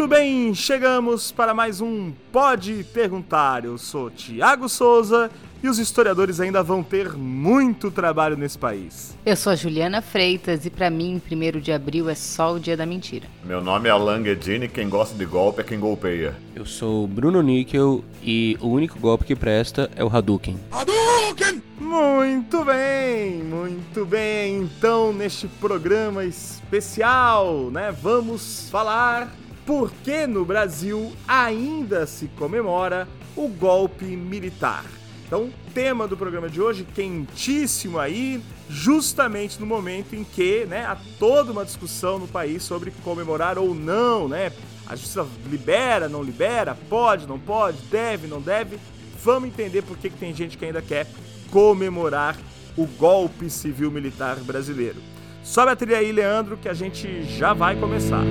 [0.00, 3.66] Muito bem, chegamos para mais um Pode Perguntar.
[3.66, 5.30] Eu sou Tiago Souza
[5.62, 9.14] e os historiadores ainda vão ter muito trabalho nesse país.
[9.26, 12.78] Eu sou a Juliana Freitas e para mim, 1 de abril é só o dia
[12.78, 13.28] da mentira.
[13.44, 16.34] Meu nome é Alan Guedini, quem gosta de golpe é quem golpeia.
[16.56, 20.58] Eu sou o Bruno Níquel e o único golpe que presta é o Hadouken.
[20.70, 21.62] Hadouken!
[21.78, 24.62] Muito bem, muito bem.
[24.62, 29.30] Então, neste programa especial, né, vamos falar
[29.70, 33.06] por que no Brasil ainda se comemora
[33.36, 34.84] o golpe militar.
[35.24, 40.96] Então, tema do programa de hoje, quentíssimo aí, justamente no momento em que né, há
[41.20, 44.50] toda uma discussão no país sobre comemorar ou não, né?
[44.88, 48.76] A justiça libera, não libera, pode, não pode, deve, não deve.
[49.22, 51.06] Vamos entender por que, que tem gente que ainda quer
[51.48, 52.36] comemorar
[52.76, 54.96] o golpe civil-militar brasileiro.
[55.44, 58.24] Sobe a trilha aí, Leandro, que a gente já vai começar.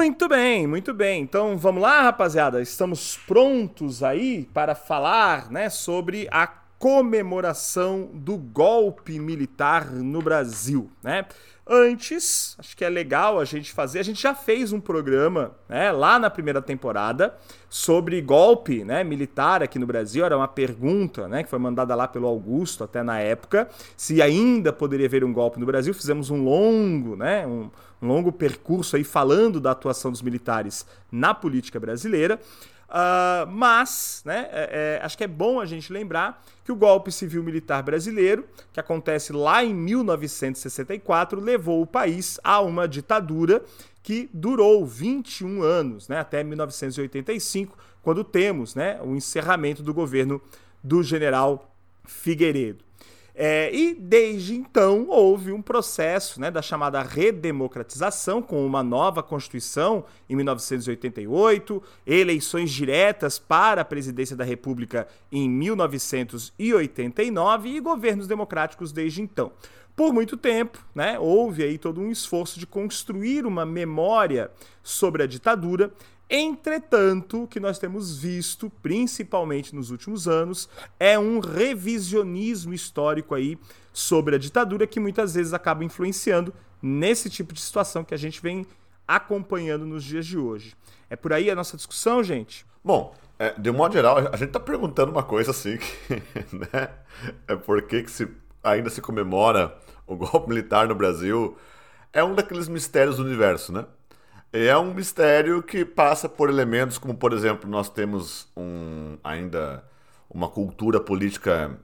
[0.00, 1.20] Muito bem, muito bem.
[1.20, 2.62] Então vamos lá, rapaziada.
[2.62, 6.46] Estamos prontos aí para falar, né, sobre a
[6.78, 11.26] comemoração do golpe militar no Brasil, né?
[11.72, 14.00] Antes, acho que é legal a gente fazer.
[14.00, 17.36] A gente já fez um programa, né, lá na primeira temporada,
[17.68, 20.24] sobre golpe, né, militar aqui no Brasil.
[20.24, 24.72] Era uma pergunta, né, que foi mandada lá pelo Augusto até na época, se ainda
[24.72, 25.92] poderia haver um golpe no Brasil.
[25.92, 31.34] Fizemos um longo, né, um, um longo percurso aí falando da atuação dos militares na
[31.34, 32.40] política brasileira.
[32.88, 37.12] Uh, mas, né, é, é, acho que é bom a gente lembrar que o golpe
[37.12, 43.62] civil-militar brasileiro, que acontece lá em 1964, levou o país a uma ditadura
[44.02, 50.40] que durou 21 anos, né, até 1985, quando temos né, o encerramento do governo
[50.82, 51.72] do general
[52.04, 52.89] Figueiredo.
[53.34, 60.04] É, e desde então houve um processo né, da chamada redemocratização, com uma nova Constituição
[60.28, 69.22] em 1988, eleições diretas para a presidência da República em 1989 e governos democráticos desde
[69.22, 69.52] então.
[69.94, 74.50] Por muito tempo, né, houve aí todo um esforço de construir uma memória
[74.82, 75.92] sobre a ditadura
[76.30, 80.68] Entretanto, o que nós temos visto, principalmente nos últimos anos,
[80.98, 83.58] é um revisionismo histórico aí
[83.92, 88.40] sobre a ditadura que muitas vezes acaba influenciando nesse tipo de situação que a gente
[88.40, 88.64] vem
[89.08, 90.76] acompanhando nos dias de hoje.
[91.10, 92.64] É por aí a nossa discussão, gente?
[92.84, 96.22] Bom, é, de um modo geral, a gente está perguntando uma coisa assim, que,
[96.54, 96.90] né?
[97.48, 98.28] É por que, que se,
[98.62, 99.76] ainda se comemora
[100.06, 101.56] o golpe militar no Brasil?
[102.12, 103.84] É um daqueles mistérios do universo, né?
[104.52, 109.84] É um mistério que passa por elementos como, por exemplo, nós temos um, ainda
[110.28, 111.78] uma cultura política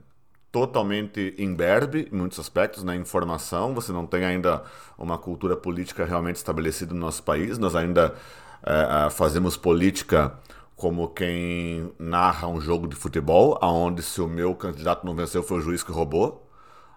[0.51, 2.97] totalmente imberbe em muitos aspectos, na né?
[2.97, 4.63] informação, você não tem ainda
[4.97, 8.15] uma cultura política realmente estabelecida no nosso país, nós ainda
[8.63, 10.37] é, fazemos política
[10.75, 15.57] como quem narra um jogo de futebol, aonde se o meu candidato não venceu foi
[15.57, 16.47] o juiz que roubou,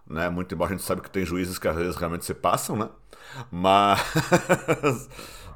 [0.07, 0.29] né?
[0.29, 2.89] Muito embora a gente sabe que tem juízes que às vezes realmente se passam, né?
[3.51, 4.01] Mas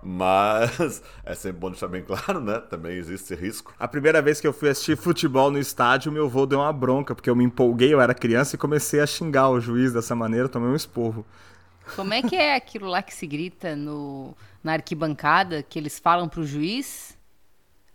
[0.05, 2.61] mas é sempre bom deixar bem claro, né?
[2.61, 3.75] Também existe esse risco.
[3.79, 7.15] A primeira vez que eu fui assistir futebol no estádio, meu avô deu uma bronca,
[7.15, 10.49] porque eu me empolguei, eu era criança e comecei a xingar o juiz dessa maneira,
[10.49, 11.25] tomei um esporro.
[11.97, 16.29] Como é que é aquilo lá que se grita no, na arquibancada, que eles falam
[16.29, 17.17] pro juiz?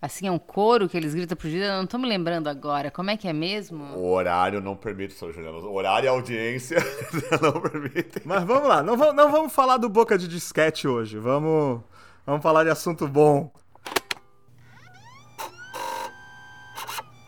[0.02, 2.90] Assim, é um coro que eles gritam pro juiz, eu não tô me lembrando agora.
[2.90, 3.84] Como é que é mesmo?
[3.98, 5.34] O horário não permite, Sr.
[5.34, 5.58] Juliano.
[5.58, 6.78] O horário e a audiência
[7.42, 8.22] não permitem.
[8.24, 11.18] Mas vamos lá, não, vamos, não vamos falar do boca de disquete hoje.
[11.18, 11.82] Vamos
[12.26, 13.52] Vamos falar de assunto bom.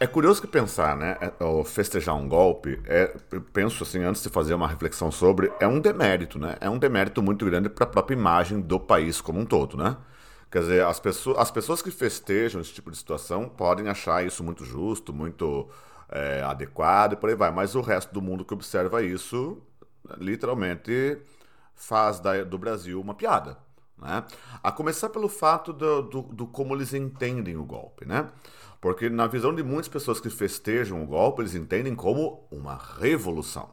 [0.02, 1.16] É curioso que pensar, né?
[1.22, 3.16] É, festejar um golpe, é,
[3.54, 6.56] penso assim, antes de fazer uma reflexão sobre, é um demérito, né?
[6.60, 9.96] É um demérito muito grande para a própria imagem do país como um todo, né?
[10.50, 14.44] Quer dizer, as pessoas, as pessoas que festejam esse tipo de situação podem achar isso
[14.44, 15.70] muito justo, muito
[16.10, 19.62] é, adequado e por aí vai, mas o resto do mundo que observa isso,
[20.18, 21.20] literalmente,
[21.76, 23.56] faz da, do Brasil uma piada.
[24.02, 24.24] Né?
[24.64, 28.06] A começar pelo fato do, do, do, como eles entendem o golpe.
[28.06, 28.28] Né?
[28.82, 33.70] Porque, na visão de muitas pessoas que festejam o golpe, eles entendem como uma revolução.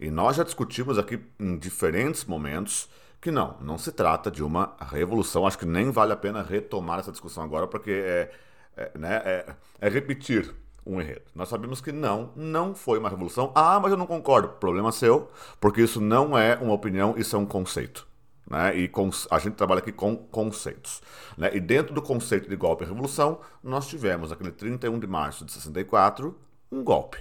[0.00, 2.88] E nós já discutimos aqui em diferentes momentos
[3.20, 5.46] que não, não se trata de uma revolução.
[5.46, 8.30] Acho que nem vale a pena retomar essa discussão agora, porque é,
[8.76, 10.54] é, né, é, é repetir
[10.86, 11.22] um enredo.
[11.34, 13.52] Nós sabemos que não, não foi uma revolução.
[13.54, 14.48] Ah, mas eu não concordo.
[14.48, 15.30] Problema seu,
[15.60, 18.07] porque isso não é uma opinião, isso é um conceito.
[18.48, 18.76] Né?
[18.76, 21.02] E com, a gente trabalha aqui com conceitos.
[21.36, 21.50] Né?
[21.54, 25.52] E dentro do conceito de golpe e revolução, nós tivemos, aquele 31 de março de
[25.52, 26.38] 64,
[26.70, 27.18] um golpe.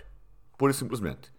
[0.58, 1.32] Pura e simplesmente.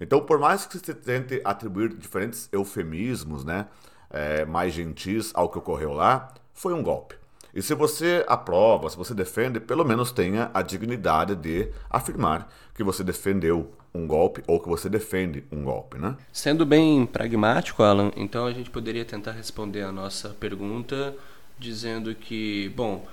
[0.00, 3.66] Então, por mais que se tente atribuir diferentes eufemismos, né?
[4.10, 7.16] é, mais gentis ao que ocorreu lá, foi um golpe.
[7.54, 12.84] E se você aprova, se você defende, pelo menos tenha a dignidade de afirmar que
[12.84, 16.16] você defendeu um golpe ou que você defende um golpe, né?
[16.32, 21.14] Sendo bem pragmático, Alan, então a gente poderia tentar responder a nossa pergunta
[21.58, 23.06] dizendo que, bom,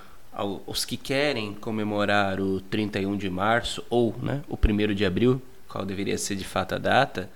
[0.66, 5.84] os que querem comemorar o 31 de março ou né, o 1 de abril, qual
[5.84, 7.30] deveria ser de fato a data,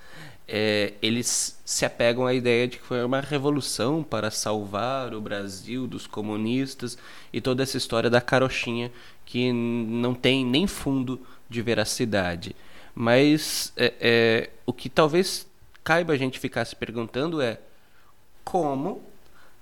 [0.47, 5.87] é, eles se apegam à ideia de que foi uma revolução para salvar o Brasil
[5.87, 6.99] dos comunistas
[7.33, 8.91] e toda essa história da carochinha
[9.25, 12.57] que não tem nem fundo de veracidade.
[12.95, 15.47] Mas é, é, o que talvez
[15.83, 17.59] caiba a gente ficar se perguntando é
[18.45, 19.03] como,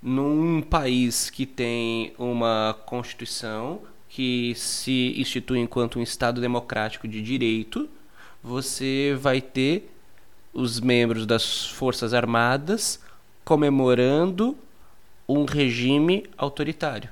[0.01, 7.87] num país que tem uma constituição que se institui enquanto um Estado democrático de direito,
[8.41, 9.91] você vai ter
[10.51, 12.99] os membros das Forças Armadas
[13.45, 14.57] comemorando
[15.27, 17.09] um regime autoritário.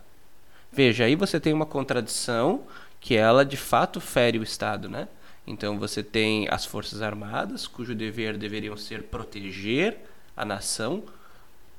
[0.72, 2.64] Veja, aí você tem uma contradição
[3.00, 5.08] que ela de fato fere o Estado, né?
[5.48, 9.98] Então você tem as Forças Armadas, cujo dever deveriam ser proteger
[10.36, 11.04] a nação,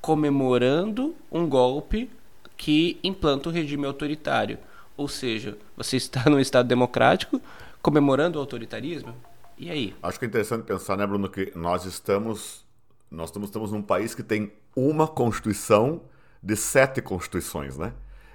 [0.00, 2.10] comemorando um golpe
[2.56, 4.58] que implanta o regime autoritário.
[4.96, 7.40] Ou seja, você está num Estado democrático
[7.82, 9.14] comemorando o autoritarismo?
[9.58, 9.94] E aí?
[10.02, 12.66] Acho que é interessante pensar, né, Bruno, que nós estamos
[13.10, 16.02] nós estamos, estamos num país que tem uma constituição
[16.42, 17.92] de sete constituições, né?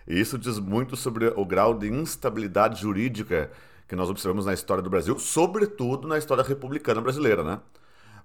[0.08, 3.52] E isso diz muito sobre o grau de instabilidade jurídica
[3.88, 7.60] que nós observamos na história do Brasil, sobretudo na história republicana brasileira, né?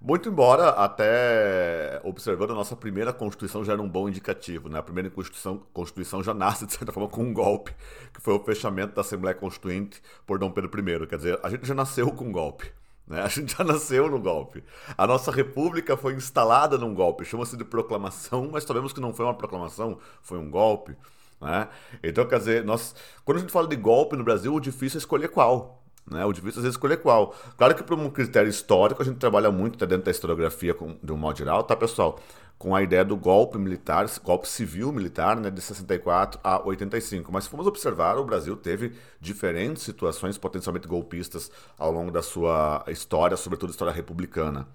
[0.01, 4.69] Muito embora, até observando a nossa primeira Constituição já era um bom indicativo.
[4.69, 4.79] Né?
[4.79, 7.75] A primeira Constituição, Constituição já nasce, de certa forma, com um golpe,
[8.15, 11.07] que foi o fechamento da Assembleia Constituinte por Dom Pedro I.
[11.09, 12.73] Quer dizer, a gente já nasceu com um golpe.
[13.09, 13.23] Né?
[13.23, 14.63] A gente já nasceu no golpe.
[14.97, 17.25] A nossa república foi instalada num golpe.
[17.25, 20.97] Chama-se de proclamação, mas sabemos que não foi uma proclamação, foi um golpe.
[21.41, 21.69] Né?
[22.03, 22.95] Então, quer dizer, nós,
[23.25, 25.83] quando a gente fala de golpe no Brasil, o difícil é escolher qual.
[26.11, 26.25] Né?
[26.25, 27.35] O difícil às vezes escolher qual.
[27.57, 30.97] Claro que por um critério histórico a gente trabalha muito tá dentro da historiografia com,
[31.03, 32.19] de um modo geral, tá, pessoal?
[32.57, 37.31] Com a ideia do golpe militar, golpe civil militar, né, de 64 a 85.
[37.31, 42.85] Mas se formos observar, o Brasil teve diferentes situações potencialmente golpistas ao longo da sua
[42.89, 44.67] história, sobretudo história republicana.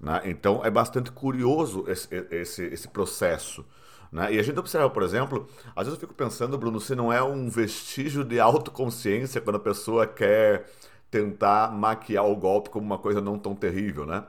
[0.00, 0.22] Né?
[0.24, 3.64] Então é bastante curioso esse, esse, esse processo.
[4.10, 4.34] Né?
[4.34, 7.22] E a gente observa, por exemplo, às vezes eu fico pensando, Bruno, se não é
[7.22, 10.66] um vestígio de autoconsciência quando a pessoa quer
[11.10, 14.24] tentar maquiar o golpe como uma coisa não tão terrível, né?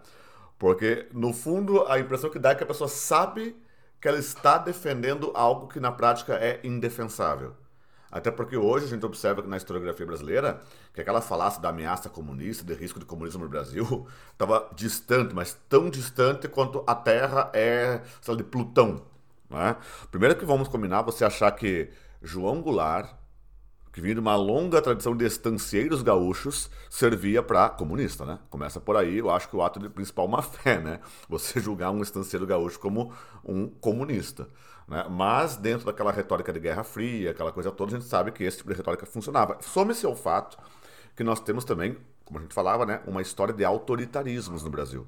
[0.58, 3.56] Porque, no fundo, a impressão que dá é que a pessoa sabe
[4.02, 7.56] que ela está defendendo algo que na prática é indefensável.
[8.12, 10.62] Até porque hoje a gente observa que na historiografia brasileira
[10.94, 15.58] que aquela falácia da ameaça comunista, de risco de comunismo no Brasil, estava distante, mas
[15.68, 19.02] tão distante quanto a Terra é, sei lá, de Plutão.
[19.50, 19.76] Né?
[20.12, 21.90] Primeiro que vamos combinar, você achar que
[22.22, 23.14] João Goulart,
[23.92, 28.38] que vinha de uma longa tradição de estancieiros gaúchos, servia para comunista, né?
[28.50, 31.00] Começa por aí, eu acho que o ato principal é uma fé, né?
[31.28, 33.12] Você julgar um estancieiro gaúcho como
[33.44, 34.48] um comunista.
[34.88, 35.06] Né?
[35.10, 38.58] Mas dentro daquela retórica de Guerra Fria, aquela coisa toda, a gente sabe que esse
[38.58, 39.58] tipo de retórica funcionava.
[39.62, 40.58] Some-se ao fato
[41.16, 45.08] que nós temos também, como a gente falava, né, uma história de autoritarismos no Brasil.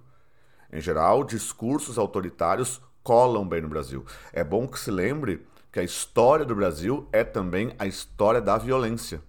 [0.71, 4.05] Em geral, discursos autoritários colam bem no Brasil.
[4.31, 8.57] É bom que se lembre que a história do Brasil é também a história da
[8.57, 9.21] violência.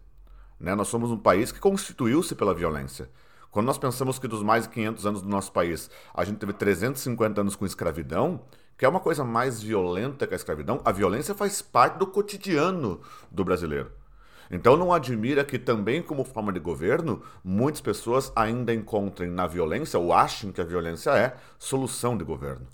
[0.58, 0.74] Né?
[0.74, 3.10] Nós somos um país que constituiu-se pela violência.
[3.50, 6.52] Quando nós pensamos que dos mais de 500 anos do nosso país, a gente teve
[6.52, 8.42] 350 anos com escravidão,
[8.78, 13.00] que é uma coisa mais violenta que a escravidão, a violência faz parte do cotidiano
[13.30, 13.90] do brasileiro.
[14.50, 19.98] Então não admira que também como forma de governo, muitas pessoas ainda encontrem na violência,
[19.98, 22.66] ou achem que a violência é, solução de governo.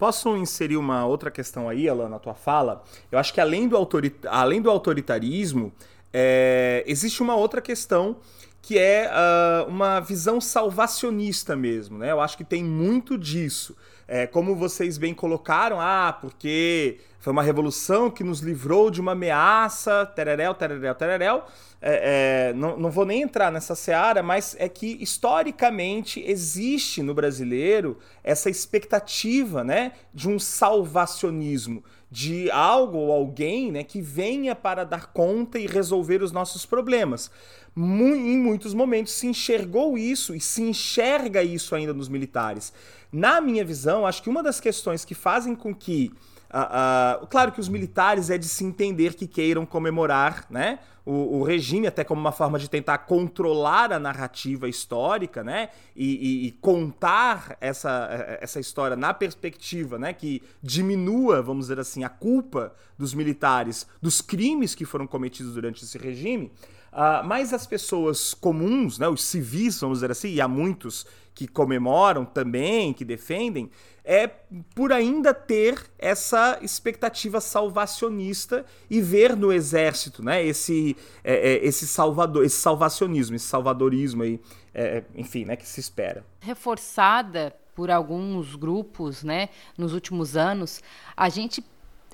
[0.00, 2.82] Posso inserir uma outra questão aí, Alan, na tua fala?
[3.12, 5.70] Eu acho que além do, autorita além do autoritarismo,
[6.10, 6.82] é...
[6.86, 8.16] existe uma outra questão
[8.62, 12.10] que é uh, uma visão salvacionista mesmo, né?
[12.12, 13.76] Eu acho que tem muito disso.
[14.12, 19.12] É, como vocês bem colocaram, ah, porque foi uma revolução que nos livrou de uma
[19.12, 21.42] ameaça, tereréu, tereréu, tereréu.
[21.80, 27.14] É, é, não, não vou nem entrar nessa seara, mas é que historicamente existe no
[27.14, 34.82] brasileiro essa expectativa né, de um salvacionismo, de algo ou alguém né, que venha para
[34.82, 37.30] dar conta e resolver os nossos problemas.
[37.76, 42.72] em muitos momentos se enxergou isso e se enxerga isso ainda nos militares.
[43.12, 46.12] Na minha visão, acho que uma das questões que fazem com que
[46.50, 51.38] Uh, uh, claro que os militares é de se entender que queiram comemorar né, o,
[51.38, 56.46] o, regime, até como uma forma de tentar controlar a narrativa histórica né, e, e,
[56.48, 62.74] e, contar essa, essa história na perspectiva né, que diminua, vamos dizer assim, a culpa
[62.98, 66.50] dos militares dos crimes que foram cometidos durante esse regime.
[66.92, 71.46] Uh, mas as pessoas comuns, né, os civis, vamos dizer assim, e há muitos que
[71.46, 73.70] comemoram também, que defendem,
[74.04, 74.26] é
[74.74, 81.86] por ainda ter essa expectativa salvacionista e ver no exército, né, esse, é, é, esse
[81.86, 84.40] salvador, esse salvacionismo, esse salvadorismo aí,
[84.74, 86.24] é, enfim, né, que se espera.
[86.40, 90.82] Reforçada por alguns grupos, né, nos últimos anos,
[91.16, 91.64] a gente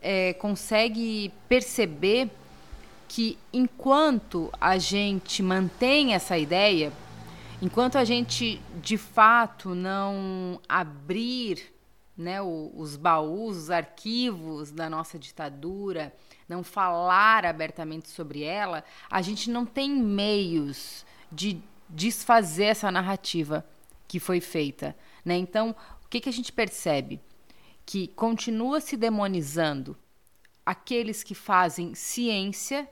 [0.02, 2.30] é, consegue perceber
[3.08, 6.92] que enquanto a gente mantém essa ideia,
[7.60, 11.72] enquanto a gente de fato não abrir
[12.16, 16.14] né, os baús, os arquivos da nossa ditadura,
[16.48, 23.66] não falar abertamente sobre ela, a gente não tem meios de desfazer essa narrativa
[24.08, 24.96] que foi feita.
[25.24, 25.36] Né?
[25.36, 27.20] Então, o que, que a gente percebe?
[27.84, 29.96] Que continua se demonizando
[30.64, 32.88] aqueles que fazem ciência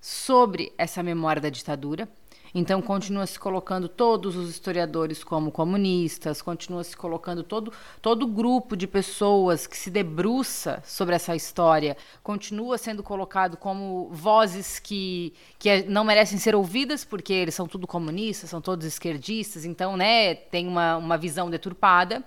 [0.00, 2.08] sobre essa memória da ditadura.
[2.54, 8.76] Então, continua se colocando todos os historiadores como comunistas, continua se colocando todo, todo grupo
[8.76, 15.68] de pessoas que se debruça sobre essa história, continua sendo colocado como vozes que, que
[15.68, 20.34] é, não merecem ser ouvidas, porque eles são tudo comunistas, são todos esquerdistas, então, né,
[20.34, 22.24] tem uma, uma visão deturpada.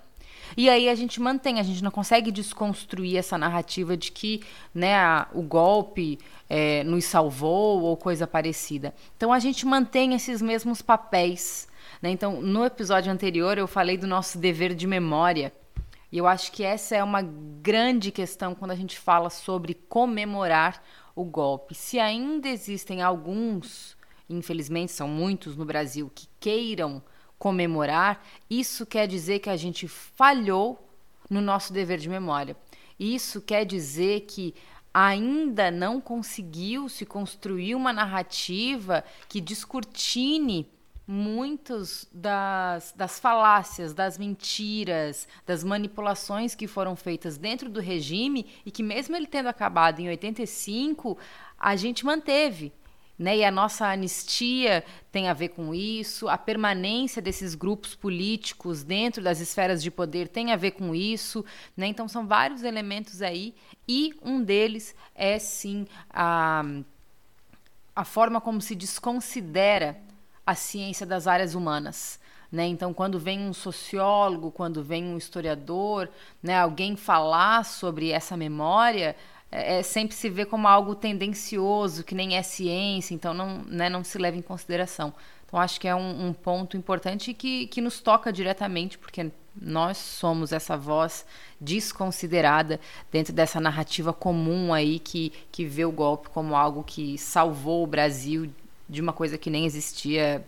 [0.55, 4.41] E aí a gente mantém, a gente não consegue desconstruir essa narrativa de que
[4.73, 6.19] né, a, o golpe
[6.49, 8.93] é, nos salvou ou coisa parecida.
[9.17, 11.67] Então a gente mantém esses mesmos papéis.
[12.01, 12.09] Né?
[12.09, 15.53] Então, no episódio anterior, eu falei do nosso dever de memória.
[16.11, 20.83] E eu acho que essa é uma grande questão quando a gente fala sobre comemorar
[21.15, 21.73] o golpe.
[21.73, 23.97] Se ainda existem alguns,
[24.29, 27.01] infelizmente são muitos no Brasil, que queiram
[27.43, 30.87] comemorar, isso quer dizer que a gente falhou
[31.29, 32.55] no nosso dever de memória.
[32.97, 34.55] Isso quer dizer que
[34.93, 40.71] ainda não conseguiu se construir uma narrativa que descortine
[41.05, 48.71] muitos das, das falácias, das mentiras, das manipulações que foram feitas dentro do regime e
[48.71, 51.17] que mesmo ele tendo acabado em 85,
[51.59, 52.71] a gente manteve.
[53.17, 53.37] Né?
[53.37, 59.21] E a nossa anistia tem a ver com isso, a permanência desses grupos políticos dentro
[59.21, 61.45] das esferas de poder tem a ver com isso.
[61.77, 61.87] Né?
[61.87, 63.53] Então, são vários elementos aí,
[63.87, 66.63] e um deles é sim a,
[67.95, 69.97] a forma como se desconsidera
[70.45, 72.19] a ciência das áreas humanas.
[72.51, 72.67] Né?
[72.67, 76.07] Então, quando vem um sociólogo, quando vem um historiador,
[76.41, 79.15] né, alguém falar sobre essa memória,
[79.53, 83.87] é, é, sempre se vê como algo tendencioso, que nem é ciência, então não, né,
[83.87, 85.13] não se leva em consideração.
[85.45, 89.99] Então acho que é um, um ponto importante que, que nos toca diretamente, porque nós
[89.99, 91.23] somos essa voz
[91.61, 92.79] desconsiderada
[93.11, 97.87] dentro dessa narrativa comum aí que, que vê o golpe como algo que salvou o
[97.87, 98.49] Brasil
[98.89, 100.43] de uma coisa que nem existia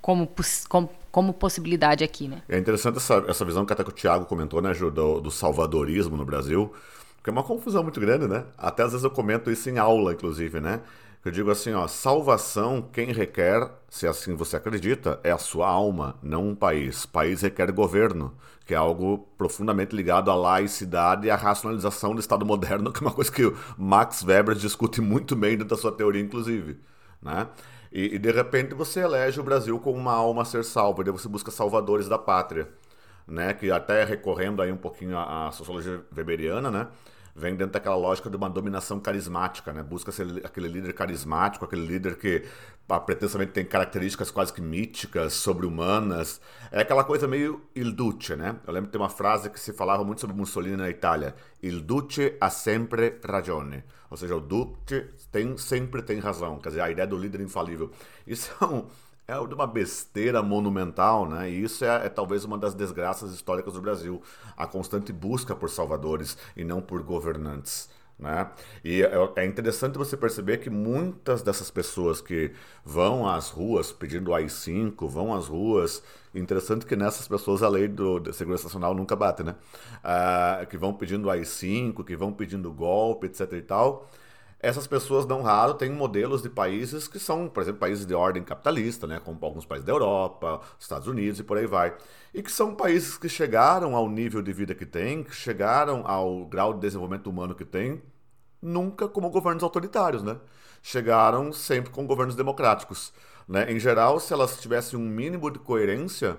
[0.00, 0.26] como,
[0.66, 2.40] como, como possibilidade aqui, né?
[2.48, 5.30] É interessante essa, essa visão que até que o Thiago comentou, né, Ju, do, do
[5.30, 6.72] salvadorismo no Brasil.
[7.22, 8.44] Porque é uma confusão muito grande, né?
[8.58, 10.80] Até às vezes eu comento isso em aula, inclusive, né?
[11.24, 16.16] Eu digo assim, ó, salvação, quem requer, se assim você acredita, é a sua alma,
[16.20, 17.06] não um país.
[17.06, 18.34] País requer governo,
[18.66, 23.06] que é algo profundamente ligado à laicidade e à racionalização do Estado moderno, que é
[23.06, 26.80] uma coisa que o Max Weber discute muito bem dentro da sua teoria, inclusive.
[27.22, 27.46] Né?
[27.92, 31.04] E, e de repente você elege o Brasil como uma alma a ser salva, e
[31.04, 32.68] daí você busca salvadores da pátria.
[33.26, 36.88] Né, que até recorrendo aí um pouquinho à, à sociologia weberiana, né,
[37.34, 39.82] vem dentro daquela lógica de uma dominação carismática, né?
[39.82, 40.12] Busca
[40.44, 42.44] aquele líder carismático, aquele líder que
[43.06, 46.40] pretensamente tem características quase que míticas, sobre-humanas.
[46.70, 48.56] É aquela coisa meio il duce, né?
[48.66, 51.34] Eu lembro de uma frase que se falava muito sobre Mussolini na Itália.
[51.62, 53.82] Il duce ha sempre ragione.
[54.10, 56.58] Ou seja, o duce tem, sempre tem razão.
[56.58, 57.90] Quer dizer, a ideia do líder infalível.
[58.26, 58.86] Isso é um
[59.26, 61.50] é uma besteira monumental, né?
[61.50, 64.22] E isso é, é, talvez uma das desgraças históricas do Brasil,
[64.56, 67.88] a constante busca por salvadores e não por governantes.
[68.18, 68.48] Né?
[68.84, 72.52] E é, é interessante você perceber que muitas dessas pessoas que
[72.84, 76.02] vão às ruas pedindo AI-5, vão às ruas.
[76.34, 79.54] Interessante que nessas pessoas a lei do, da Segurança Nacional nunca bate, né?
[80.04, 84.08] Ah, que vão pedindo AI-5, que vão pedindo golpe, etc e tal
[84.62, 88.44] essas pessoas não raro têm modelos de países que são, por exemplo, países de ordem
[88.44, 91.94] capitalista, né, como alguns países da Europa, Estados Unidos e por aí vai.
[92.32, 96.46] E que são países que chegaram ao nível de vida que têm, que chegaram ao
[96.46, 98.00] grau de desenvolvimento humano que têm,
[98.62, 100.38] nunca como governos autoritários, né?
[100.80, 103.12] Chegaram sempre com governos democráticos.
[103.48, 103.72] Né?
[103.72, 106.38] Em geral, se elas tivessem um mínimo de coerência,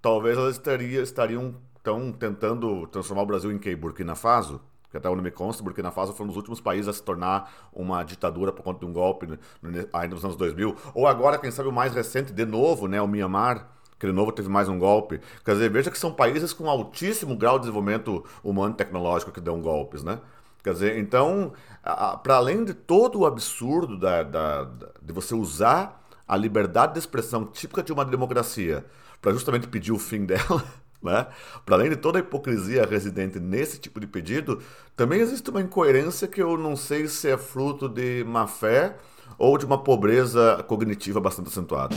[0.00, 3.74] talvez elas estariam, estariam tão tentando transformar o Brasil em que?
[3.74, 4.60] Burkina Faso?
[4.94, 7.52] Que até onde me consta, Burkina Faso foi um dos últimos países a se tornar
[7.72, 9.26] uma ditadura por conta de um golpe
[9.92, 10.76] ainda nos anos 2000.
[10.94, 13.66] Ou agora, quem sabe, o mais recente, de novo, né, o Myanmar,
[13.98, 15.20] que de novo teve mais um golpe.
[15.44, 19.40] Quer dizer, veja que são países com altíssimo grau de desenvolvimento humano e tecnológico que
[19.40, 20.20] dão golpes, né?
[20.62, 21.52] Quer dizer, então,
[22.22, 24.64] para além de todo o absurdo da, da,
[25.02, 28.84] de você usar a liberdade de expressão típica de uma democracia
[29.20, 30.64] para justamente pedir o fim dela,
[31.04, 31.26] né?
[31.64, 34.60] Para além de toda a hipocrisia residente nesse tipo de pedido,
[34.96, 38.96] também existe uma incoerência que eu não sei se é fruto de má fé
[39.38, 41.94] ou de uma pobreza cognitiva bastante acentuada.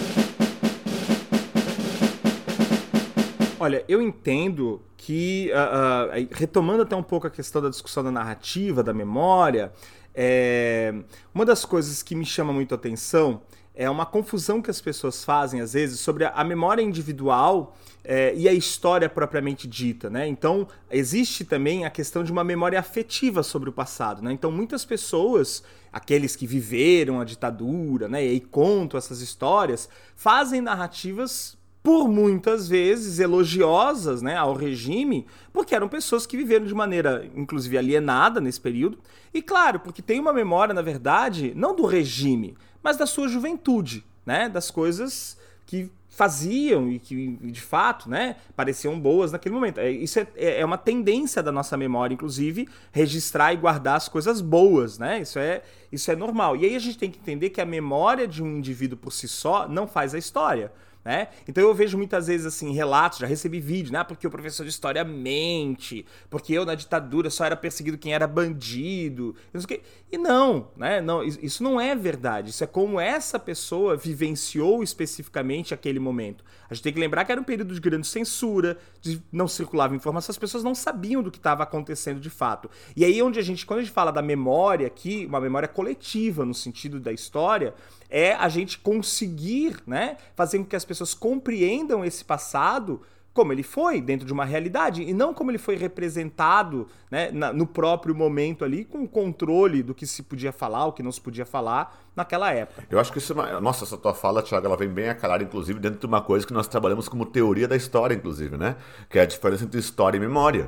[3.60, 8.12] Olha, eu entendo que, uh, uh, retomando até um pouco a questão da discussão da
[8.12, 9.72] narrativa, da memória,
[10.14, 10.94] é,
[11.34, 13.42] uma das coisas que me chama muito a atenção
[13.78, 18.50] é uma confusão que as pessoas fazem, às vezes, sobre a, memória individual é, e
[18.50, 20.28] a história propriamente dita, né?
[20.28, 24.32] Então, existe também a questão de uma memória afetiva sobre o passado, né?
[24.32, 31.56] Então, muitas pessoas, aqueles que viveram a ditadura, né, e contam essas histórias, fazem narrativas
[31.88, 37.78] por muitas vezes elogiosas né, ao regime, porque eram pessoas que viveram de maneira, inclusive,
[37.78, 39.00] alienada nesse período.
[39.34, 44.04] E claro, porque tem uma memória, na verdade, não do regime, mas da sua juventude,
[44.26, 44.50] né?
[44.50, 49.80] Das coisas que faziam e que, de fato, né, pareciam boas naquele momento.
[49.80, 54.10] É, isso é, é, é uma tendência da nossa memória, inclusive, registrar e guardar as
[54.10, 55.22] coisas boas, né?
[55.22, 56.58] Isso é, isso é normal.
[56.58, 59.26] E aí a gente tem que entender que a memória de um indivíduo por si
[59.26, 60.70] só não faz a história.
[61.08, 61.30] Né?
[61.48, 64.04] Então eu vejo muitas vezes assim relatos, já recebi vídeo, né?
[64.04, 68.28] Porque o professor de história mente, porque eu na ditadura só era perseguido quem era
[68.28, 69.84] bandido, não sei o quê.
[70.12, 71.00] E não, né?
[71.00, 72.50] Não, isso não é verdade.
[72.50, 76.44] Isso é como essa pessoa vivenciou especificamente aquele momento.
[76.70, 79.96] A gente tem que lembrar que era um período de grande censura, de não circulava
[79.96, 82.70] informação, as pessoas não sabiam do que estava acontecendo de fato.
[82.98, 86.44] E aí onde a gente, quando a gente fala da memória aqui, uma memória coletiva
[86.44, 87.74] no sentido da história,
[88.10, 93.02] é a gente conseguir, né, fazer com que as pessoas compreendam esse passado
[93.38, 97.54] como ele foi, dentro de uma realidade, e não como ele foi representado né, na,
[97.54, 101.12] no próprio momento ali, com o controle do que se podia falar, o que não
[101.12, 102.84] se podia falar naquela época.
[102.90, 103.62] Eu acho que isso é uma...
[103.62, 106.48] Nossa, essa tua fala, Thiago, ela vem bem a calar, inclusive, dentro de uma coisa
[106.48, 108.76] que nós trabalhamos como teoria da história, inclusive, né?
[109.08, 110.68] Que é a diferença entre história e memória.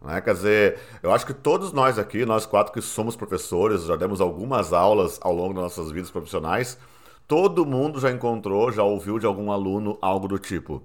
[0.00, 0.20] Né?
[0.20, 4.20] Quer dizer, eu acho que todos nós aqui, nós quatro que somos professores, já demos
[4.20, 6.78] algumas aulas ao longo das nossas vidas profissionais,
[7.26, 10.82] todo mundo já encontrou, já ouviu de algum aluno algo do tipo: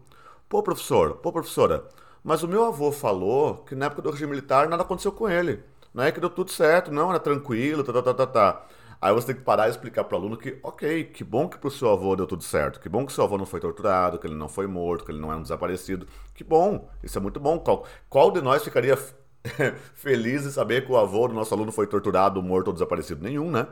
[0.49, 1.85] Pô, professor, pô, professora,
[2.23, 5.63] mas o meu avô falou que na época do regime militar nada aconteceu com ele.
[5.93, 8.65] Não é que deu tudo certo, não, era tranquilo, tá, tá, tá, tá, tá.
[9.03, 11.57] Aí você tem que parar e explicar para o aluno que, ok, que bom que
[11.57, 14.17] para o seu avô deu tudo certo, que bom que seu avô não foi torturado,
[14.17, 16.07] que ele não foi morto, que ele não é um desaparecido.
[16.33, 17.59] Que bom, isso é muito bom.
[17.59, 18.97] Qual, qual de nós ficaria
[19.93, 23.21] feliz em saber que o avô do nosso aluno foi torturado, morto ou desaparecido?
[23.21, 23.67] Nenhum, né?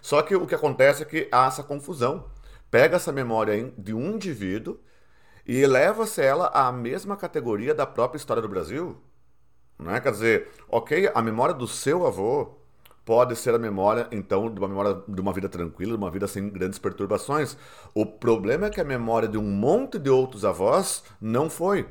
[0.00, 2.24] Só que o que acontece é que há essa confusão.
[2.68, 4.80] Pega essa memória de um indivíduo
[5.46, 8.96] e eleva-se ela à mesma categoria da própria história do Brasil.
[9.78, 10.00] Né?
[10.00, 12.61] Quer dizer, ok, a memória do seu avô
[13.04, 16.26] pode ser a memória, então, de uma memória de uma vida tranquila, de uma vida
[16.26, 17.56] sem grandes perturbações.
[17.94, 21.86] O problema é que a memória de um monte de outros avós não foi.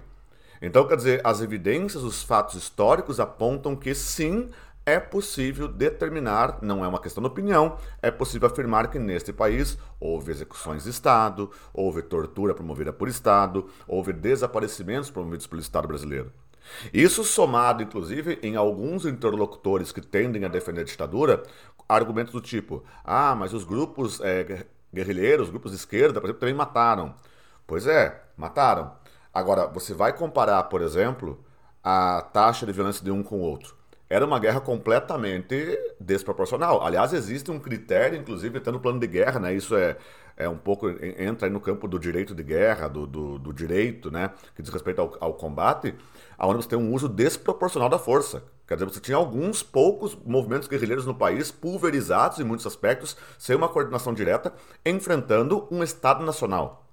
[0.62, 4.48] Então, quer dizer, as evidências, os fatos históricos apontam que sim,
[4.86, 9.78] é possível determinar, não é uma questão de opinião, é possível afirmar que neste país
[10.00, 16.32] houve execuções de Estado, houve tortura promovida por Estado, houve desaparecimentos promovidos pelo Estado brasileiro.
[16.94, 21.44] Isso somado, inclusive, em alguns interlocutores que tendem a defender a ditadura,
[21.88, 26.56] argumentos do tipo: ah, mas os grupos é, guerrilheiros, grupos de esquerda, por exemplo, também
[26.56, 27.16] mataram.
[27.68, 28.94] Pois é, mataram.
[29.34, 31.44] Agora, você vai comparar, por exemplo,
[31.84, 33.76] a taxa de violência de um com o outro.
[34.12, 35.56] Era uma guerra completamente
[35.98, 36.86] desproporcional.
[36.86, 39.54] Aliás, existe um critério, inclusive, até no plano de guerra, né?
[39.54, 39.96] Isso é,
[40.36, 44.32] é um pouco entra no campo do direito de guerra, do, do, do direito, né?
[44.54, 45.96] Que diz respeito ao, ao combate
[46.38, 48.44] onde você tem um uso desproporcional da força.
[48.68, 53.56] Quer dizer, você tinha alguns poucos movimentos guerrilheiros no país, pulverizados em muitos aspectos, sem
[53.56, 54.54] uma coordenação direta,
[54.86, 56.86] enfrentando um Estado nacional.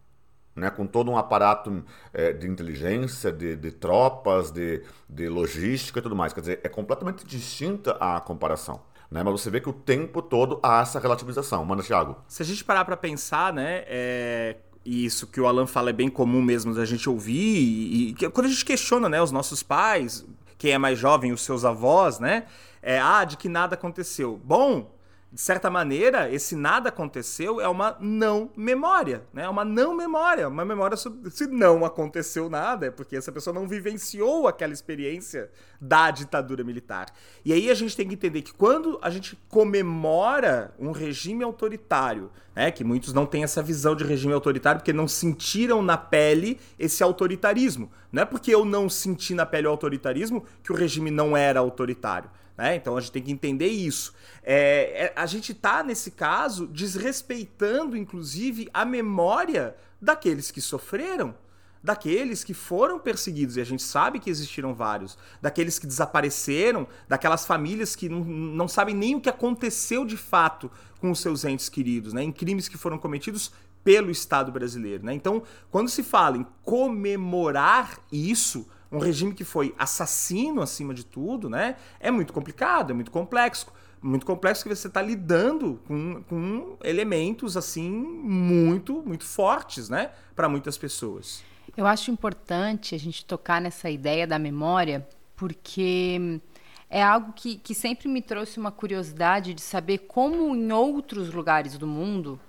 [0.59, 6.03] Né, com todo um aparato é, de inteligência, de, de tropas, de, de logística e
[6.03, 6.33] tudo mais.
[6.33, 8.81] Quer dizer, é completamente distinta a comparação.
[9.11, 9.23] Né?
[9.23, 11.65] Mas você vê que o tempo todo há essa relativização.
[11.65, 12.17] Manda, Thiago.
[12.27, 15.93] Se a gente parar para pensar, né, é, e isso que o Alan fala é
[15.93, 19.63] bem comum mesmo da gente ouvir, e, e, quando a gente questiona, né, os nossos
[19.63, 22.47] pais, quem é mais jovem, os seus avós, né,
[22.83, 24.41] é, ah, de que nada aconteceu.
[24.45, 24.91] Bom,
[25.31, 29.43] de certa maneira, esse nada aconteceu é uma não memória, né?
[29.43, 33.53] É uma não memória, uma memória sobre se não aconteceu nada, é porque essa pessoa
[33.53, 37.13] não vivenciou aquela experiência da ditadura militar.
[37.45, 42.31] E aí a gente tem que entender que quando a gente comemora um regime autoritário,
[42.57, 46.59] né, que muitos não têm essa visão de regime autoritário porque não sentiram na pele
[46.79, 47.91] esse autoritarismo.
[48.11, 51.61] Não é porque eu não senti na pele o autoritarismo que o regime não era
[51.61, 52.31] autoritário.
[52.59, 52.75] Né?
[52.75, 54.13] Então a gente tem que entender isso.
[54.43, 61.33] É, é, a gente está, nesse caso, desrespeitando, inclusive, a memória daqueles que sofreram,
[61.81, 67.47] daqueles que foram perseguidos, e a gente sabe que existiram vários, daqueles que desapareceram, daquelas
[67.47, 70.69] famílias que não, não sabem nem o que aconteceu de fato
[71.01, 72.25] com os seus entes queridos, né?
[72.25, 73.53] em crimes que foram cometidos
[73.85, 75.07] pelo Estado brasileiro.
[75.07, 75.15] Né?
[75.15, 81.49] Então, quando se fala em comemorar isso, um regime que foi assassino acima de tudo,
[81.49, 81.77] né?
[82.01, 83.67] É muito complicado, é muito complexo.
[84.01, 90.13] Muito complexo que você está lidando com, com elementos assim muito, muito fortes, né?
[90.37, 91.43] Para muitas pessoas.
[91.77, 96.41] Eu acho importante a gente tocar nessa ideia da memória, porque
[96.89, 101.77] é algo que, que sempre me trouxe uma curiosidade de saber como em outros lugares
[101.77, 102.41] do mundo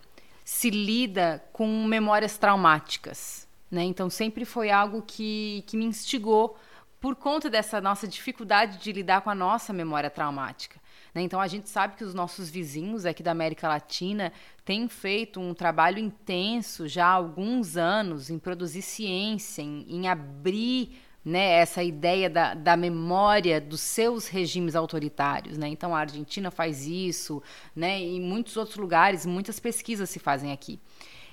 [0.45, 3.47] se lida com memórias traumáticas.
[3.69, 3.84] Né?
[3.84, 6.58] Então sempre foi algo que, que me instigou
[6.99, 10.79] por conta dessa nossa dificuldade de lidar com a nossa memória traumática.
[11.13, 11.21] Né?
[11.21, 14.34] Então a gente sabe que os nossos vizinhos aqui da América Latina
[14.65, 20.99] têm feito um trabalho intenso já há alguns anos em produzir ciência, em, em abrir
[21.23, 25.58] né, essa ideia da, da memória dos seus regimes autoritários.
[25.58, 25.67] Né?
[25.67, 27.41] Então a Argentina faz isso,
[27.75, 30.79] né, e em muitos outros lugares, muitas pesquisas se fazem aqui.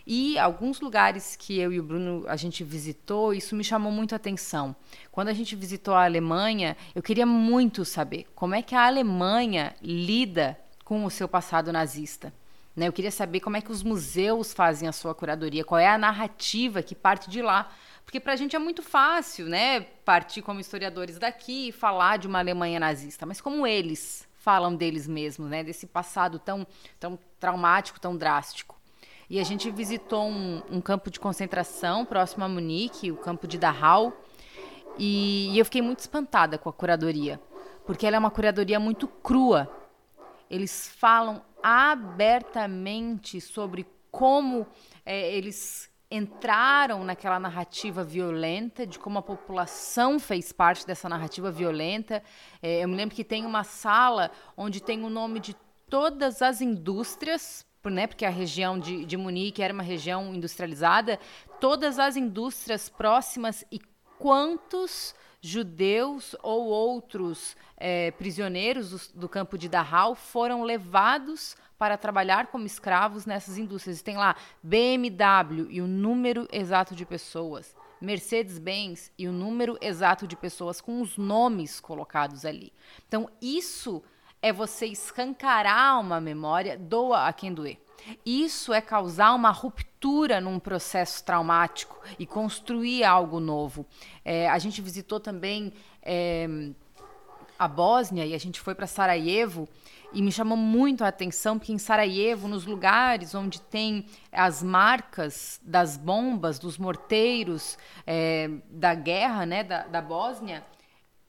[0.06, 4.12] E alguns lugares que eu e o Bruno a gente visitou, isso me chamou muito
[4.12, 4.76] a atenção.
[5.10, 9.74] Quando a gente visitou a Alemanha, eu queria muito saber como é que a Alemanha
[9.82, 12.32] lida com o seu passado nazista.
[12.76, 12.86] Né?
[12.86, 15.98] Eu queria saber como é que os museus fazem a sua curadoria, qual é a
[15.98, 17.72] narrativa que parte de lá.
[18.04, 22.28] Porque para a gente é muito fácil né, partir como historiadores daqui e falar de
[22.28, 26.64] uma Alemanha nazista, mas como eles falam deles mesmos, né, desse passado tão,
[27.00, 28.75] tão traumático, tão drástico.
[29.28, 33.58] E a gente visitou um, um campo de concentração próximo a Munique, o campo de
[33.58, 34.12] Dachau.
[34.96, 37.40] E, e eu fiquei muito espantada com a curadoria,
[37.84, 39.68] porque ela é uma curadoria muito crua.
[40.48, 44.64] Eles falam abertamente sobre como
[45.04, 52.22] é, eles entraram naquela narrativa violenta, de como a população fez parte dessa narrativa violenta.
[52.62, 55.56] É, eu me lembro que tem uma sala onde tem o nome de
[55.90, 61.18] todas as indústrias né, porque a região de, de Munique era uma região industrializada,
[61.60, 63.80] todas as indústrias próximas e
[64.18, 72.46] quantos judeus ou outros é, prisioneiros do, do, campo de Dachau foram levados para trabalhar
[72.48, 74.02] como escravos nessas indústrias.
[74.02, 80.36] Tem lá BMW e o número exato de pessoas, Mercedes-Benz e o número exato de
[80.36, 82.72] pessoas com os nomes colocados ali.
[83.06, 84.02] Então, isso
[84.40, 87.78] é você escancarar uma memória, doa a quem doer.
[88.24, 93.84] Isso é causar uma ruptura num processo traumático e construir algo novo.
[94.24, 95.72] É, a gente visitou também
[96.02, 96.46] é,
[97.58, 99.68] a Bósnia e a gente foi para Sarajevo
[100.12, 105.60] e me chamou muito a atenção porque em Sarajevo, nos lugares onde tem as marcas
[105.62, 110.64] das bombas, dos morteiros é, da guerra, né, da, da Bósnia,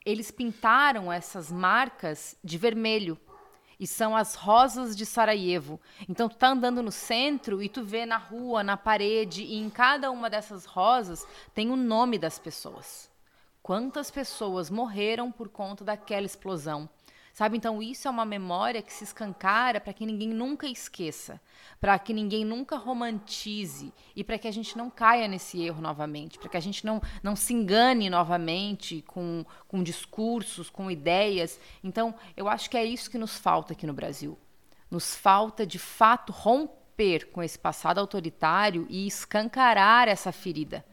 [0.07, 3.19] eles pintaram essas marcas de vermelho.
[3.77, 5.81] E são as rosas de Sarajevo.
[6.07, 9.69] Então tu tá andando no centro e tu vê na rua, na parede, e em
[9.69, 13.11] cada uma dessas rosas tem o nome das pessoas.
[13.61, 16.89] Quantas pessoas morreram por conta daquela explosão?
[17.37, 17.55] Sabe?
[17.55, 21.39] Então, isso é uma memória que se escancara para que ninguém nunca esqueça,
[21.79, 26.39] para que ninguém nunca romantize e para que a gente não caia nesse erro novamente,
[26.39, 31.59] para que a gente não, não se engane novamente com, com discursos, com ideias.
[31.83, 34.35] Então, eu acho que é isso que nos falta aqui no Brasil.
[34.89, 40.83] Nos falta, de fato, romper com esse passado autoritário e escancarar essa ferida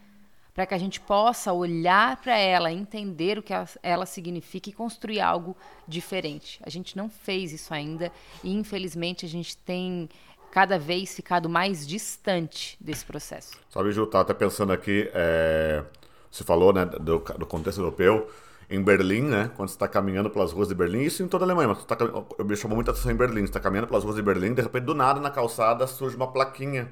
[0.54, 5.20] para que a gente possa olhar para ela, entender o que ela significa e construir
[5.20, 6.60] algo diferente.
[6.64, 8.12] A gente não fez isso ainda
[8.42, 10.08] e, infelizmente, a gente tem
[10.52, 13.58] cada vez ficado mais distante desse processo.
[13.68, 15.82] Sabe, Ju, tá até pensando aqui, é...
[16.30, 18.30] você falou né, do, do contexto europeu,
[18.70, 19.50] em Berlim, né?
[19.56, 21.96] Quando você está caminhando pelas ruas de Berlim, isso em toda a Alemanha, mas tá,
[22.42, 23.40] me chamou muita atenção em Berlim.
[23.40, 26.28] Você está caminhando pelas ruas de Berlim, de repente, do nada, na calçada, surge uma
[26.32, 26.90] plaquinha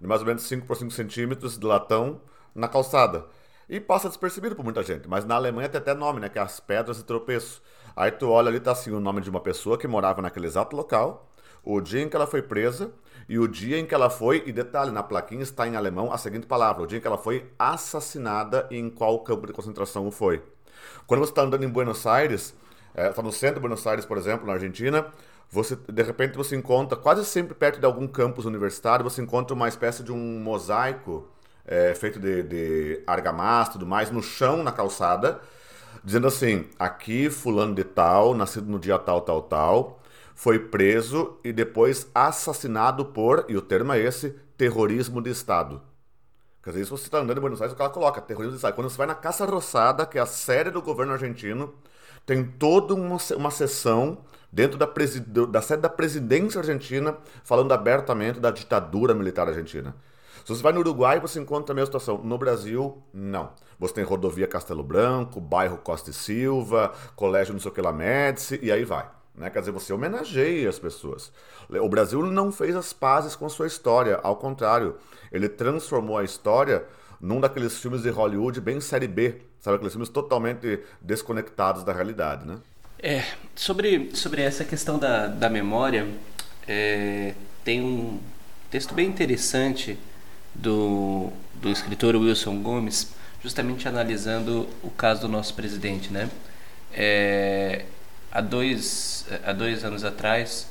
[0.00, 2.20] de mais ou menos 5 por 5 centímetros de latão
[2.54, 3.26] na calçada.
[3.68, 5.08] E passa despercebido por muita gente.
[5.08, 6.28] Mas na Alemanha tem até nome, né?
[6.28, 7.62] Que é as pedras de tropeço.
[7.96, 10.74] Aí tu olha ali, tá assim, o nome de uma pessoa que morava naquele exato
[10.76, 11.30] local,
[11.62, 12.90] o dia em que ela foi presa
[13.28, 16.18] e o dia em que ela foi, e detalhe, na plaquinha está em alemão a
[16.18, 20.10] seguinte palavra, o dia em que ela foi assassinada e em qual campo de concentração
[20.10, 20.42] foi.
[21.06, 22.54] Quando você está andando em Buenos Aires,
[22.94, 25.06] está tá no centro de Buenos Aires, por exemplo, na Argentina,
[25.48, 29.68] você de repente você encontra, quase sempre perto de algum campus universitário, você encontra uma
[29.68, 31.28] espécie de um mosaico
[31.72, 35.40] é, feito de, de argamassa e tudo mais no chão, na calçada,
[36.04, 40.00] dizendo assim: aqui, fulano de tal, nascido no dia tal, tal, tal,
[40.34, 45.80] foi preso e depois assassinado por, e o termo é esse, terrorismo de Estado.
[46.62, 48.74] Quer dizer, se você está andando em Buenos Aires, o cara coloca terrorismo de Estado.
[48.74, 51.74] Quando você vai na Caça Roçada, que é a série do governo argentino,
[52.24, 54.18] tem toda uma, uma sessão
[54.52, 54.86] dentro da,
[55.46, 59.94] da sede da presidência argentina falando abertamente da ditadura militar argentina.
[60.44, 62.18] Se você vai no Uruguai, você encontra a mesma situação.
[62.18, 63.50] No Brasil, não.
[63.78, 67.92] Você tem rodovia Castelo Branco, bairro Costa e Silva, colégio não sei o que lá,
[67.92, 69.08] Médici, e aí vai.
[69.34, 69.50] Né?
[69.50, 71.32] Quer dizer, você homenageia as pessoas.
[71.68, 74.96] O Brasil não fez as pazes com sua história, ao contrário,
[75.30, 76.84] ele transformou a história
[77.20, 79.76] num daqueles filmes de Hollywood bem série B, sabe?
[79.76, 82.58] Aqueles filmes totalmente desconectados da realidade, né?
[82.98, 83.24] É,
[83.54, 86.06] sobre, sobre essa questão da, da memória,
[86.68, 88.20] é, tem um
[88.70, 89.98] texto bem interessante
[90.54, 93.12] do, do escritor Wilson Gomes,
[93.42, 96.30] justamente analisando o caso do nosso presidente, né?
[96.92, 97.84] É,
[98.30, 100.68] há dois, há dois anos atrás,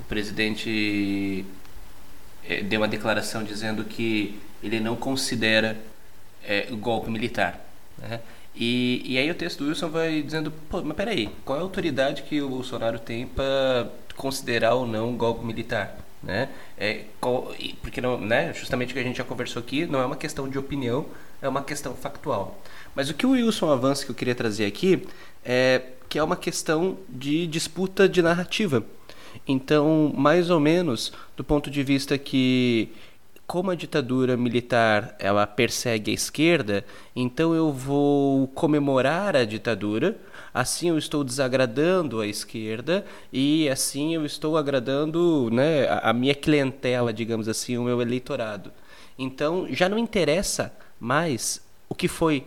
[0.00, 1.44] o presidente
[2.48, 5.76] é, deu uma declaração dizendo que ele não considera
[6.46, 7.60] é, o golpe militar.
[7.98, 8.20] Né?
[8.54, 11.64] E, e aí o texto do Wilson vai dizendo, pô, mas peraí, qual é a
[11.64, 16.03] autoridade que o Bolsonaro tem para considerar ou não um golpe militar?
[16.24, 16.48] Né?
[16.78, 17.02] É,
[17.82, 20.48] porque não, né, justamente o que a gente já conversou aqui, não é uma questão
[20.48, 21.06] de opinião,
[21.42, 22.58] é uma questão factual.
[22.94, 25.06] Mas o que o Wilson avança que eu queria trazer aqui
[25.44, 28.84] é que é uma questão de disputa de narrativa.
[29.46, 32.90] Então, mais ou menos, do ponto de vista que
[33.46, 40.16] como a ditadura militar ela persegue a esquerda, então eu vou comemorar a ditadura,
[40.52, 47.12] assim eu estou desagradando a esquerda e assim eu estou agradando né, a minha clientela,
[47.12, 48.72] digamos assim, o meu eleitorado.
[49.18, 52.46] Então já não interessa mais o que foi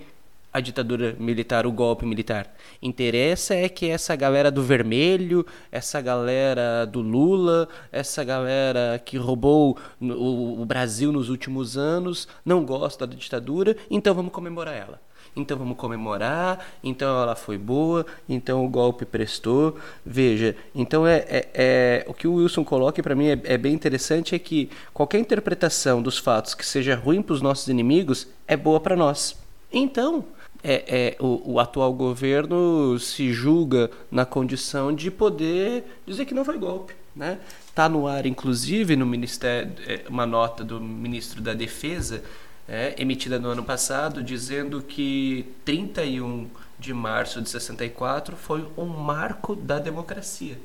[0.52, 2.54] a ditadura militar, o golpe militar.
[2.82, 9.78] Interessa é que essa galera do vermelho, essa galera do Lula, essa galera que roubou
[10.02, 15.02] o, Brasil nos últimos anos, não gosta da ditadura, então vamos comemorar ela.
[15.36, 19.78] Então vamos comemorar, então ela foi boa, então o golpe prestou.
[20.04, 23.74] Veja, então é, é, é o que o Wilson coloca para mim é, é bem
[23.74, 28.58] interessante é que qualquer interpretação dos fatos que seja ruim para os nossos inimigos é
[28.58, 29.38] boa para nós.
[29.72, 30.26] Então,
[30.68, 36.44] é, é, o, o, atual governo se julga na condição de poder dizer que não
[36.44, 36.94] foi golpe.
[37.16, 37.40] Né?
[37.70, 42.22] Está no ar, inclusive, no ministério, é, uma nota do ministro da Defesa,
[42.68, 49.56] é, emitida no ano passado, dizendo que 31 de março de 64 foi um marco
[49.56, 50.60] da democracia.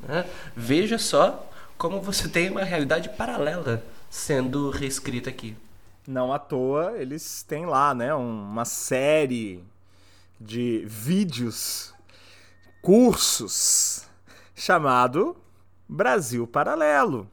[0.00, 0.26] Né?
[0.56, 5.54] Veja só como você tem uma realidade paralela sendo reescrita aqui.
[6.06, 9.62] Não à toa, eles têm lá, né, uma série
[10.40, 11.94] de vídeos,
[12.82, 14.08] cursos,
[14.52, 15.36] chamado
[15.88, 17.30] Brasil Paralelo,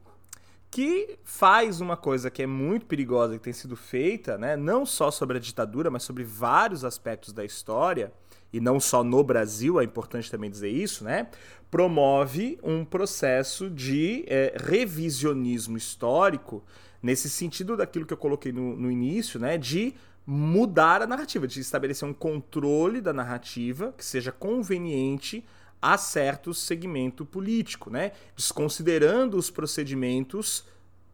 [0.70, 5.10] que faz uma coisa que é muito perigosa que tem sido feita, né, não só
[5.10, 8.12] sobre a ditadura, mas sobre vários aspectos da história,
[8.52, 11.28] e não só no Brasil, é importante também dizer isso, né?
[11.70, 16.64] Promove um processo de é, revisionismo histórico
[17.02, 19.94] nesse sentido daquilo que eu coloquei no, no início, né, de
[20.26, 25.44] mudar a narrativa, de estabelecer um controle da narrativa que seja conveniente
[25.80, 30.64] a certo segmento político, né, desconsiderando os procedimentos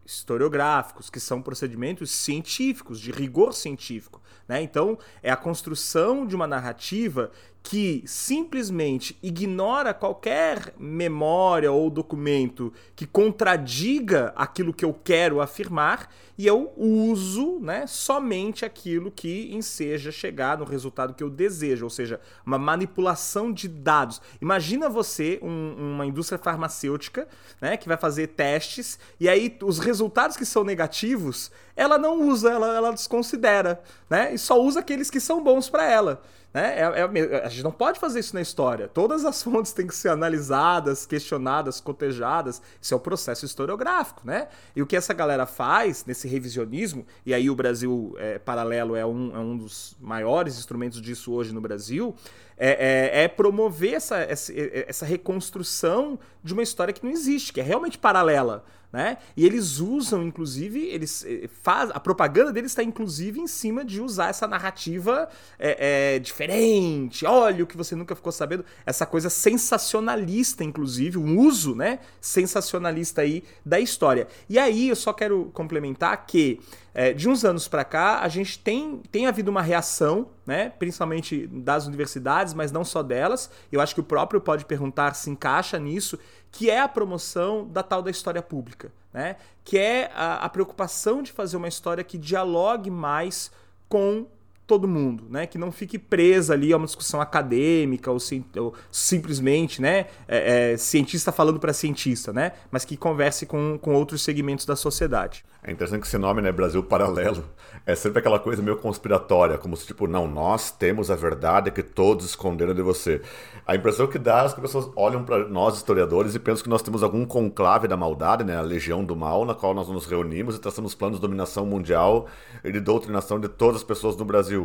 [0.05, 4.23] historiográficos, que são procedimentos científicos, de rigor científico.
[4.47, 4.63] Né?
[4.63, 7.31] Então, é a construção de uma narrativa
[7.69, 16.47] que simplesmente ignora qualquer memória ou documento que contradiga aquilo que eu quero afirmar e
[16.47, 22.21] eu uso né, somente aquilo que enseja chegar no resultado que eu desejo, ou seja,
[22.45, 24.23] uma manipulação de dados.
[24.41, 27.27] Imagina você, um, uma indústria farmacêutica,
[27.61, 32.51] né, que vai fazer testes e aí os resultados que são negativos, ela não usa,
[32.51, 36.23] ela, ela desconsidera, né, e só usa aqueles que são bons para ela.
[36.57, 36.81] Né?
[36.81, 38.89] É, é, a gente não pode fazer isso na história.
[38.89, 42.63] Todas as fontes têm que ser analisadas, questionadas, cotejadas.
[42.81, 44.49] Isso é um processo historiográfico, né?
[44.75, 49.05] E o que essa galera faz nesse revisionismo, e aí o Brasil é, paralelo é
[49.05, 52.17] um, é um dos maiores instrumentos disso hoje no Brasil,
[52.59, 52.71] é,
[53.19, 57.63] é, é, promover essa, essa, essa, reconstrução de uma história que não existe, que é
[57.63, 58.65] realmente paralela.
[58.93, 59.19] Né?
[59.37, 61.27] E eles usam, inclusive, eles
[61.63, 67.27] faz, a propaganda deles está inclusive em cima de usar essa narrativa é, é, diferente.
[67.27, 68.65] Olha o que você nunca ficou sabendo.
[68.87, 74.29] Essa coisa sensacionalista, inclusive, um uso né, sensacionalista aí da história.
[74.49, 76.61] E aí eu só quero complementar que
[76.99, 81.47] é, de uns anos para cá, a gente tem, tem havido uma reação, né, principalmente
[81.47, 83.51] das universidades, mas não só delas.
[83.71, 86.19] Eu acho que o próprio pode perguntar se encaixa nisso,
[86.51, 89.37] que é a promoção da tal da história pública, né?
[89.63, 93.51] Que é a, a preocupação de fazer uma história que dialogue mais
[93.91, 94.27] com
[94.67, 95.47] todo mundo, né?
[95.47, 98.19] Que não fique presa ali a uma discussão acadêmica ou,
[98.59, 100.07] ou simplesmente, né?
[100.27, 102.53] É, é, cientista falando para cientista, né?
[102.71, 105.45] Mas que converse com, com outros segmentos da sociedade.
[105.67, 107.45] É interessante que esse nome, né, Brasil Paralelo,
[107.85, 111.83] é sempre aquela coisa meio conspiratória, como se tipo, não, nós temos a verdade que
[111.83, 113.21] todos esconderam de você.
[113.67, 116.71] A impressão que dá é que as pessoas olham para nós historiadores e pensam que
[116.71, 120.07] nós temos algum conclave da maldade, né, a legião do mal, na qual nós nos
[120.07, 122.29] reunimos e traçamos planos de dominação mundial
[122.63, 124.56] e de doutrinação de todas as pessoas no Brasil.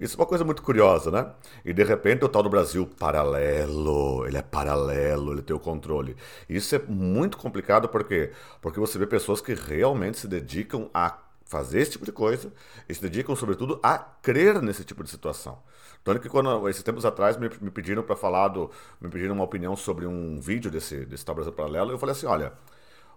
[0.00, 1.30] Isso é uma coisa muito curiosa, né?
[1.64, 6.16] E de repente o tal do Brasil paralelo, ele é paralelo, ele tem o controle.
[6.48, 8.30] Isso é muito complicado porque
[8.60, 12.52] porque você vê pessoas que realmente se dedicam a fazer esse tipo de coisa
[12.88, 15.58] e se dedicam, sobretudo, a crer nesse tipo de situação.
[16.02, 18.70] Tanto que quando, esses tempos atrás, me, me pediram para falar do.
[19.00, 22.26] me pediram uma opinião sobre um vídeo desse, desse tal Brasil Paralelo, eu falei assim:
[22.26, 22.52] olha.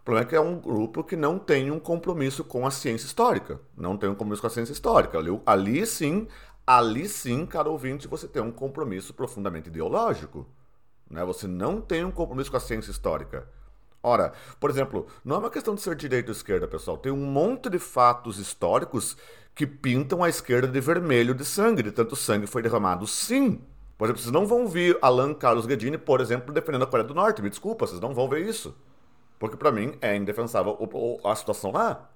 [0.08, 3.60] Problema é que é um grupo que não tem um compromisso com a ciência histórica.
[3.76, 5.18] Não tem um compromisso com a ciência histórica.
[5.18, 6.30] Ali, ali sim,
[6.66, 10.48] ali sim, caro ouvinte, você tem um compromisso profundamente ideológico.
[11.10, 11.26] Né?
[11.26, 13.50] Você não tem um compromisso com a ciência histórica.
[14.02, 16.98] Ora, por exemplo, não é uma questão de ser direita ou esquerda, pessoal.
[16.98, 19.18] Tem um monte de fatos históricos
[19.54, 23.60] que pintam a esquerda de vermelho de sangue, de tanto sangue foi derramado, sim.
[23.98, 27.14] Por exemplo, vocês não vão ver Alan Carlos Guedini, por exemplo, defendendo a Coreia do
[27.14, 27.42] Norte.
[27.42, 28.74] Me desculpa, vocês não vão ver isso.
[29.40, 30.78] Porque para mim é indefensável
[31.24, 32.10] a situação lá.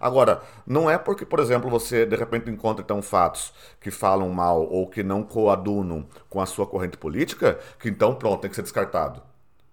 [0.00, 4.62] Agora, não é porque, por exemplo, você de repente encontra então fatos que falam mal
[4.62, 8.62] ou que não coadunam com a sua corrente política, que então pronto, tem que ser
[8.62, 9.22] descartado.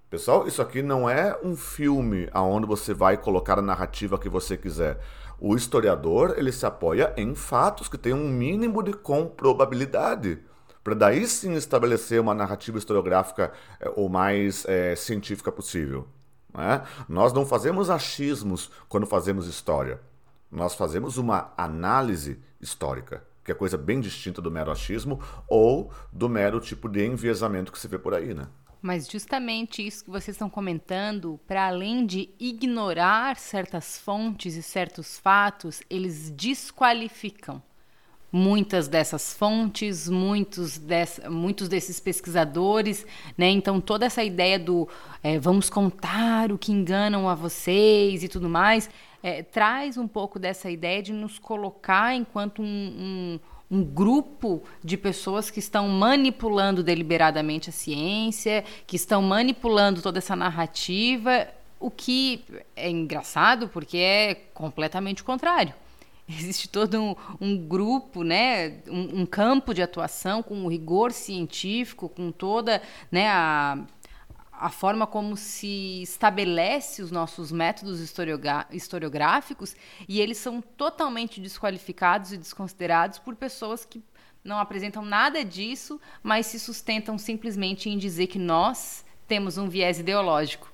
[0.10, 4.58] Pessoal, isso aqui não é um filme aonde você vai colocar a narrativa que você
[4.58, 5.00] quiser.
[5.40, 10.40] O historiador, ele se apoia em fatos que têm um mínimo de comprobabilidade,
[10.84, 16.08] para daí sim estabelecer uma narrativa historiográfica é, o mais é, científica possível.
[16.54, 16.84] Né?
[17.08, 20.02] Nós não fazemos achismos quando fazemos história.
[20.52, 26.28] Nós fazemos uma análise histórica, que é coisa bem distinta do mero achismo ou do
[26.28, 28.48] mero tipo de enviesamento que se vê por aí, né?
[28.82, 35.20] Mas justamente isso que vocês estão comentando, para além de ignorar certas fontes e certos
[35.20, 37.62] fatos, eles desqualificam
[38.32, 43.06] muitas dessas fontes, muitos, dessa, muitos desses pesquisadores,
[43.38, 43.50] né?
[43.50, 44.88] Então toda essa ideia do
[45.24, 48.90] é, vamos contar o que enganam a vocês e tudo mais,
[49.22, 53.40] é, traz um pouco dessa ideia de nos colocar enquanto um, um
[53.72, 60.36] um grupo de pessoas que estão manipulando deliberadamente a ciência, que estão manipulando toda essa
[60.36, 61.48] narrativa,
[61.80, 62.44] o que
[62.76, 65.74] é engraçado porque é completamente o contrário.
[66.30, 72.08] Existe todo um, um grupo, né, um, um, campo de atuação com um rigor científico,
[72.08, 73.80] com toda né, a
[74.60, 79.74] a forma como se estabelece os nossos métodos historiográficos
[80.06, 84.04] e eles são totalmente desqualificados e desconsiderados por pessoas que
[84.44, 89.98] não apresentam nada disso, mas se sustentam simplesmente em dizer que nós temos um viés
[90.00, 90.70] ideológico.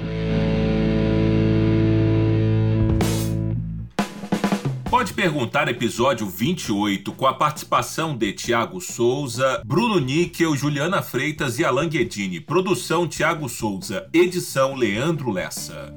[4.90, 11.66] Pode perguntar episódio 28 com a participação de Tiago Souza, Bruno Níquel, Juliana Freitas e
[11.66, 12.40] Alan Guedini.
[12.40, 15.94] Produção Tiago Souza, edição Leandro Lessa.